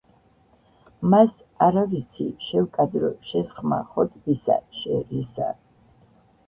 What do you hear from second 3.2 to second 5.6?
შესხმა ხოტბისა, შე- რისა,